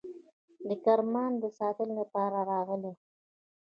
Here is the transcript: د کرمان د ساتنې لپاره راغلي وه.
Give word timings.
د 0.67 0.69
کرمان 0.85 1.31
د 1.41 1.45
ساتنې 1.57 1.93
لپاره 2.01 2.37
راغلي 2.51 2.91
وه. 2.95 2.99